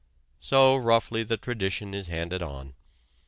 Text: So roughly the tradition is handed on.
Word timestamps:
So 0.39 0.77
roughly 0.77 1.21
the 1.21 1.37
tradition 1.37 1.93
is 1.93 2.07
handed 2.07 2.41
on. 2.41 2.73